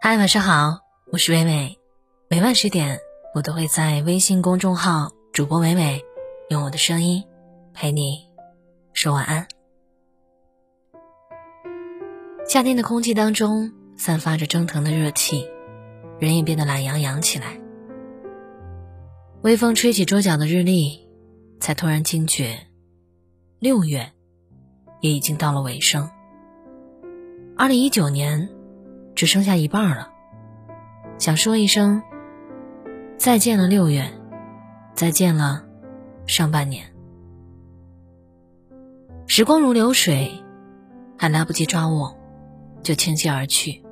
[0.00, 0.78] 嗨，晚上好，
[1.10, 1.76] 我是伟伟。
[2.30, 3.00] 每晚十点，
[3.34, 6.04] 我都会在微信公众号“主播伟伟”
[6.50, 7.24] 用我的声音
[7.74, 8.28] 陪你
[8.92, 9.48] 说晚安。
[12.46, 15.44] 夏天的空气当中散发着蒸腾的热气，
[16.20, 17.60] 人也变得懒洋洋起来。
[19.42, 21.08] 微风吹起桌角的日历，
[21.58, 22.56] 才突然惊觉，
[23.58, 24.12] 六月
[25.00, 26.08] 也已经到了尾声。
[27.56, 28.48] 二零一九年。
[29.18, 30.12] 只剩下一半了，
[31.18, 32.00] 想说一声
[33.16, 34.08] 再见了，六月，
[34.94, 35.64] 再见了，
[36.24, 36.86] 上半年。
[39.26, 40.30] 时光如流水，
[41.18, 42.16] 还来不及抓握，
[42.84, 43.82] 就倾泻而去。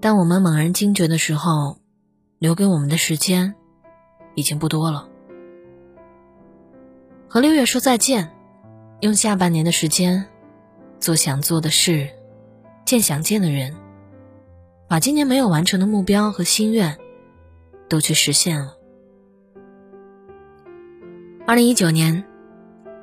[0.00, 1.78] 当我们猛然惊觉的时候，
[2.38, 3.56] 留给我们的时间
[4.36, 5.08] 已经不多了。
[7.26, 8.30] 和六月说再见，
[9.00, 10.28] 用下半年的时间
[11.00, 12.08] 做想做的事，
[12.84, 13.74] 见想见的人。
[14.88, 16.96] 把今年没有完成的目标和心愿，
[17.88, 18.76] 都去实现了。
[21.44, 22.24] 二零一九年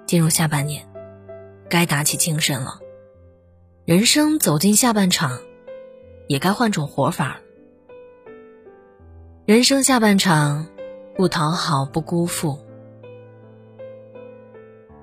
[0.06, 0.88] 进入下半年，
[1.70, 2.80] 该打起精神了。
[3.84, 5.40] 人生走进下半场，
[6.28, 7.42] 也该换种活法。
[9.46, 10.68] 人生下半场，
[11.18, 12.60] 不讨好，不辜负。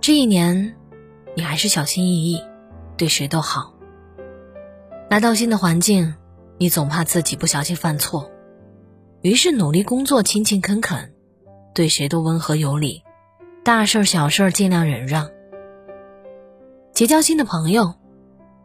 [0.01, 0.77] 这一年，
[1.37, 2.43] 你还是小心翼翼，
[2.97, 3.75] 对谁都好。
[5.11, 6.15] 来到新的环境。
[6.63, 8.31] 你总怕自己不小心犯错，
[9.23, 11.15] 于是努力工作，勤勤恳恳，
[11.73, 13.03] 对谁都温和有礼，
[13.65, 15.31] 大事小事尽量忍让。
[16.93, 17.95] 结交新的朋友，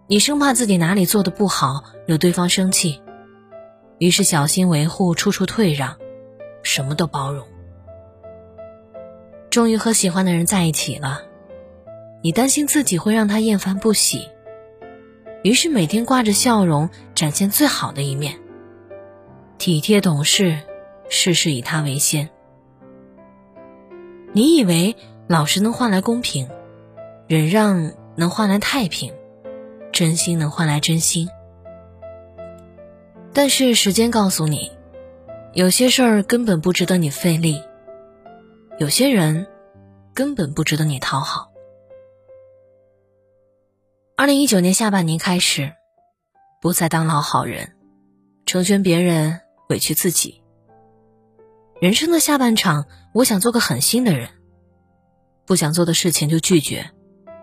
[0.07, 3.01] 你生怕自己哪里做的不好惹对方生气，
[3.97, 5.95] 于是小心维护，处处退让，
[6.63, 7.47] 什么都包容。
[9.49, 11.21] 终于和喜欢的人在一起了，
[12.21, 14.27] 你担心自己会让他厌烦不喜。
[15.45, 18.39] 于是每天挂着笑容，展现最好的一面。
[19.59, 20.57] 体贴懂事，
[21.07, 22.31] 事事以他为先。
[24.33, 24.95] 你以为
[25.27, 26.49] 老实能换来公平，
[27.27, 29.13] 忍让能换来太平，
[29.91, 31.29] 真心能换来真心。
[33.31, 34.71] 但是时间告诉你，
[35.53, 37.61] 有些事儿根本不值得你费力，
[38.79, 39.45] 有些人
[40.11, 41.51] 根本不值得你讨好。
[44.17, 45.73] 二零一九年下半年开始，
[46.61, 47.75] 不再当老好人，
[48.45, 50.41] 成全别人，委屈自己。
[51.81, 54.29] 人生的下半场，我想做个狠心的人，
[55.45, 56.91] 不想做的事情就拒绝，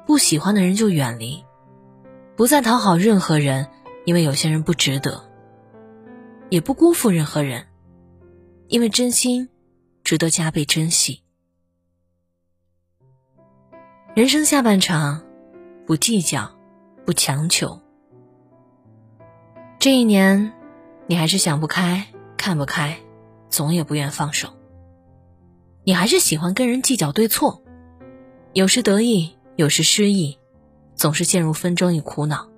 [0.07, 1.45] 不喜欢的人就远离，
[2.37, 3.69] 不再讨好任何人，
[4.07, 5.31] 因为有些人不值得，
[6.49, 7.67] 也不辜负任何人，
[8.69, 9.51] 因为真心
[10.05, 11.23] 值得加倍珍惜。
[14.15, 15.23] 人生下半场，
[15.87, 16.51] 不计较。
[17.05, 17.81] 不强求。
[19.79, 20.53] 这一年，
[21.07, 22.99] 你还是想不开、看不开，
[23.49, 24.51] 总也不愿放手。
[25.85, 27.63] 你还是喜欢跟人计较对错，
[28.53, 30.39] 有时得意，有时失意，
[30.95, 32.49] 总是陷入纷争与苦恼。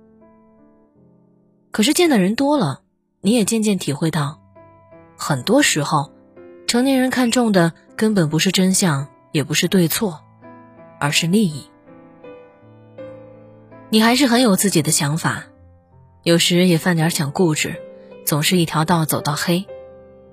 [1.71, 2.81] 可是见的人多了，
[3.21, 4.39] 你也渐渐体会到，
[5.17, 6.11] 很多时候，
[6.67, 10.21] 成年人看重的根本不是真相，也不是对错，
[10.99, 11.69] 而是利益。
[13.89, 15.45] 你还是很有自己的想法，
[16.23, 17.75] 有时也犯点小固执，
[18.25, 19.65] 总是一条道走到黑，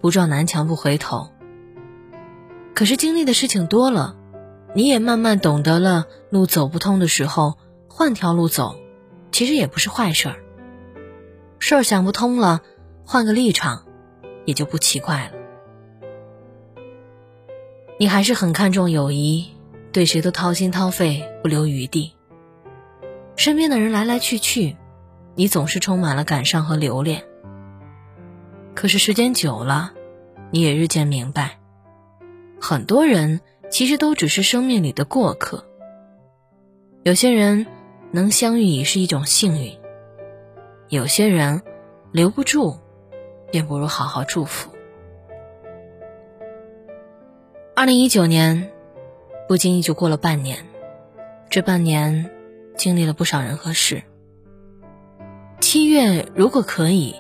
[0.01, 1.29] 不撞南墙不回头。
[2.75, 4.17] 可是经历的事情多了，
[4.75, 7.59] 你也慢慢懂得了，路走不通的时候，
[7.89, 8.77] 换条路走，
[9.31, 10.37] 其实也不是坏事儿。
[11.59, 12.63] 事儿想不通了，
[13.05, 13.85] 换个立场，
[14.47, 16.83] 也就不奇怪了。
[17.99, 19.51] 你还是很看重友谊，
[19.93, 22.15] 对谁都掏心掏肺，不留余地。
[23.37, 24.77] 身边的人来来去去，
[25.35, 27.25] 你总是充满了感伤和留恋。
[28.75, 29.93] 可是时间久了，
[30.51, 31.59] 你也日渐明白，
[32.61, 33.41] 很多人
[33.71, 35.67] 其实都只是生命里的过客。
[37.03, 37.67] 有些人
[38.13, 39.77] 能相遇已是一种幸运，
[40.89, 41.63] 有些人
[42.13, 42.79] 留不住，
[43.51, 44.71] 便不如好好祝福。
[47.75, 48.71] 二零一九年，
[49.49, 50.65] 不经意就过了半年，
[51.51, 52.31] 这半年。
[52.77, 54.03] 经历了不少人和事。
[55.61, 57.15] 七月如果可以，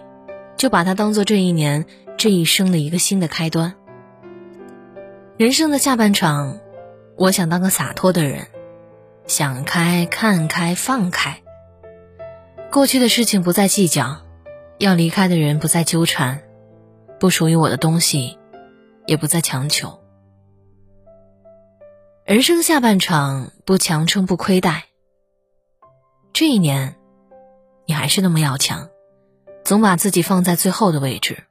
[0.57, 3.75] 就把它当做这一年、这一生的一个新的开端。
[5.37, 6.59] 人生的下半场，
[7.17, 8.49] 我想当个洒脱的人，
[9.27, 11.43] 想开、看开、放开。
[12.71, 14.23] 过去的事情不再计较，
[14.79, 16.43] 要离开的人不再纠缠，
[17.19, 18.39] 不属于我的东西，
[19.07, 20.01] 也不再强求。
[22.25, 24.85] 人生下半场，不强撑，不亏待。
[26.35, 26.97] 这一年，
[27.85, 28.89] 你还是那么要强，
[29.65, 31.45] 总把自己放在最后的位置。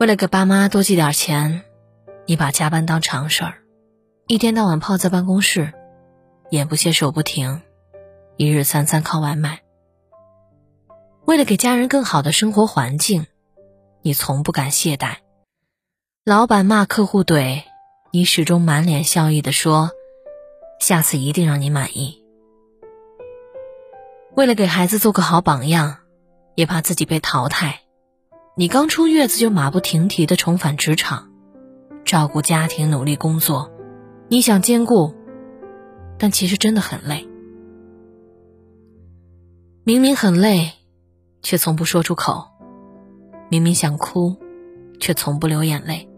[0.00, 1.62] 为了给爸妈多寄点钱，
[2.26, 3.58] 你把加班当常事儿，
[4.26, 5.72] 一天到晚泡在办公室，
[6.50, 7.62] 眼不歇手不停，
[8.36, 9.60] 一日三餐靠外卖。
[11.26, 13.26] 为了给家人更好的生活环境，
[14.02, 15.18] 你从不敢懈怠。
[16.24, 17.62] 老板骂客户怼，
[18.10, 19.92] 你始终满脸笑意的说
[20.80, 22.20] ：“下次一定让你满意。”
[24.36, 25.96] 为了给孩子做个好榜样，
[26.54, 27.80] 也怕自己被淘汰。
[28.54, 31.30] 你刚出月子就马不停蹄的重返职场，
[32.04, 33.72] 照顾家庭，努力工作，
[34.28, 35.14] 你想兼顾，
[36.18, 37.26] 但其实真的很累。
[39.84, 40.72] 明明很累，
[41.40, 42.50] 却从不说出口；
[43.48, 44.36] 明明想哭，
[45.00, 46.10] 却从不流眼泪；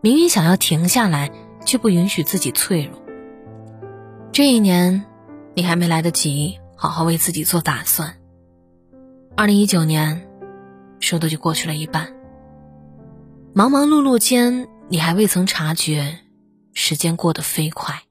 [0.00, 1.30] 明明想要停下来，
[1.66, 2.98] 却不允许自己脆弱。
[4.32, 5.04] 这一年，
[5.54, 8.16] 你还没来得及好好为自己做打算。
[9.36, 10.26] 二零一九年。
[10.98, 12.14] 说的就过去了一半。
[13.54, 16.18] 忙忙碌碌间，你还未曾察觉，
[16.74, 18.02] 时间过得飞快。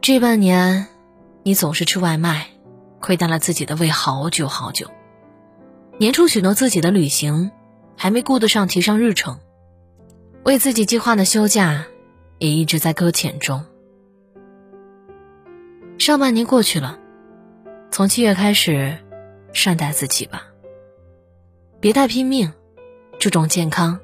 [0.00, 0.86] 这半年，
[1.42, 2.46] 你总是吃外卖，
[3.00, 4.88] 亏待了自己的胃好久好久。
[5.98, 7.50] 年初许诺自己的旅行，
[7.96, 9.40] 还没顾得上提上日程，
[10.44, 11.86] 为自己计划的休假，
[12.38, 13.64] 也一直在搁浅中。
[15.98, 16.98] 上半年过去了，
[17.90, 18.98] 从七月开始。
[19.52, 20.48] 善待自己吧，
[21.80, 22.52] 别太拼命，
[23.18, 23.98] 注重健康，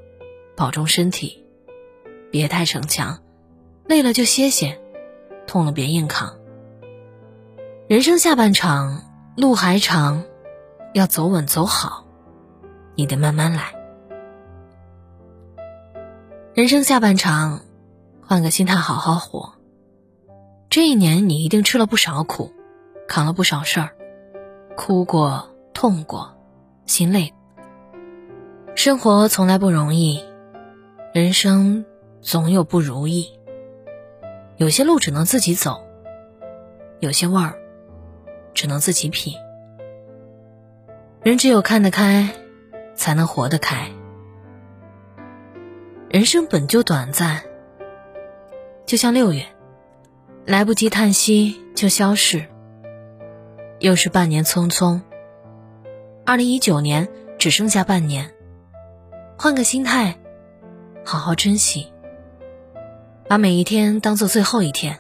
[0.56, 1.44] 保重身体，
[2.30, 3.22] 别太逞强，
[3.84, 4.80] 累了就歇歇，
[5.46, 6.38] 痛了别硬扛。
[7.86, 9.02] 人生下半场
[9.36, 10.24] 路还长，
[10.94, 12.06] 要走稳走好，
[12.94, 13.74] 你得慢慢来。
[16.54, 17.60] 人生下半场，
[18.26, 19.52] 换个心态好好活。
[20.72, 22.50] 这一年你一定吃了不少苦，
[23.06, 23.90] 扛了不少事儿。
[24.74, 26.34] 哭过，痛过，
[26.86, 27.34] 心累。
[28.74, 30.24] 生活从来不容易，
[31.12, 31.84] 人生
[32.22, 33.38] 总有不如意。
[34.56, 35.84] 有些路只能自己走，
[37.00, 37.58] 有些味儿
[38.54, 39.34] 只能自己品。
[41.22, 42.30] 人只有看得开，
[42.94, 43.90] 才能活得开。
[46.08, 47.42] 人生本就短暂，
[48.86, 49.44] 就像六月，
[50.44, 52.46] 来不及叹息就消逝。
[53.78, 55.00] 又是半年匆匆，
[56.24, 57.08] 二零一九年
[57.38, 58.32] 只剩下半年，
[59.38, 60.18] 换个心态，
[61.04, 61.92] 好好珍惜，
[63.28, 64.98] 把每一天当做最后一天，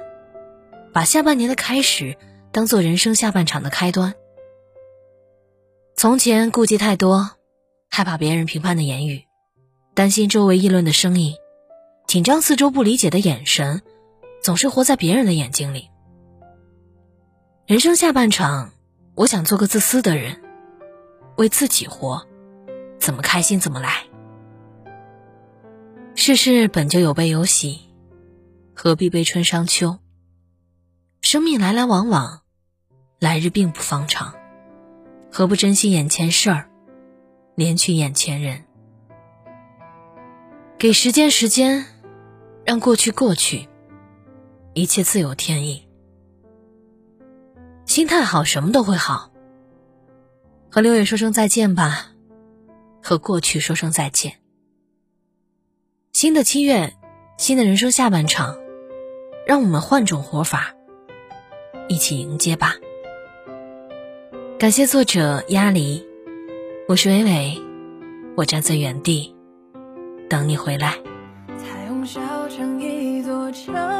[0.92, 2.16] 把下半年的开始
[2.50, 4.14] 当做人生下半场的开端。
[5.94, 7.30] 从前顾忌太多，
[7.88, 9.24] 害怕别人评判的言语，
[9.94, 11.34] 担心周围议论的声音，
[12.08, 13.82] 紧张四周不理解的眼神，
[14.42, 15.88] 总是活在别人的眼睛里。
[17.66, 18.72] 人生下半场，
[19.14, 20.42] 我想做个自私的人，
[21.36, 22.26] 为自己活，
[22.98, 24.04] 怎么开心怎么来。
[26.16, 27.80] 世事本就有悲有喜，
[28.74, 29.98] 何必悲春伤秋？
[31.20, 32.40] 生命来来往往，
[33.20, 34.34] 来日并不方长，
[35.30, 36.68] 何不珍惜眼前事儿，
[37.56, 38.64] 怜取眼前人？
[40.78, 41.86] 给时间时间，
[42.66, 43.68] 让过去过去，
[44.74, 45.86] 一切自有天意。
[47.84, 49.30] 心态好，什么都会好。
[50.70, 52.12] 和六月说声再见吧，
[53.02, 54.36] 和过去说声再见。
[56.12, 56.94] 新的七月，
[57.36, 58.58] 新的人生下半场，
[59.46, 60.74] 让我们换种活法，
[61.88, 62.76] 一起迎接吧。
[64.58, 66.06] 感谢作者鸭梨，
[66.88, 67.60] 我是伟伟，
[68.36, 69.36] 我站在原地
[70.30, 70.96] 等你回来。
[71.58, 73.91] 彩虹小城一座桥。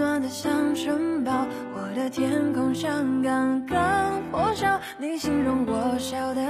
[0.00, 1.46] 暖得像城堡。
[1.74, 4.80] 我的天空像刚刚破晓。
[4.96, 6.40] 你形容我笑的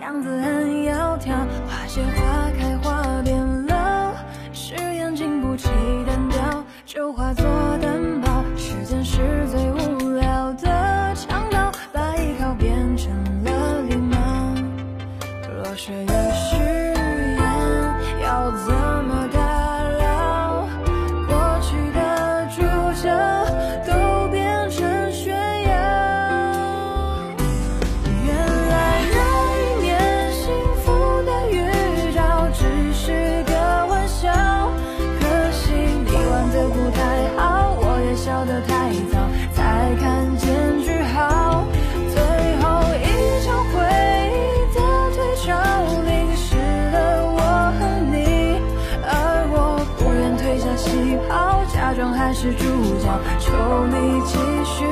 [0.00, 1.26] 样子很窈窕。
[1.66, 4.12] 花谢花开花变老，
[4.52, 5.68] 誓言经不起
[6.06, 7.44] 单调，就化作
[7.82, 8.44] 担保。
[8.56, 9.18] 时间是
[9.48, 14.16] 最无聊的强盗，把依靠变成了礼貌。
[15.64, 15.92] 落雪
[38.66, 39.18] 太早
[39.54, 41.64] 才看见句号
[42.12, 42.22] 最
[42.60, 43.78] 后一场回
[44.32, 44.80] 忆的
[45.14, 45.48] 退潮
[46.06, 46.56] 淋湿
[46.92, 47.38] 了我
[47.78, 48.60] 和你
[49.04, 49.12] 而
[49.50, 49.54] 我
[49.98, 52.64] 不愿褪下戏袍假装还是主
[52.98, 53.52] 角求
[53.86, 54.84] 你继续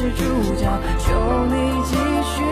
[0.00, 0.24] 是主
[0.56, 0.64] 角
[0.98, 2.42] 求你继续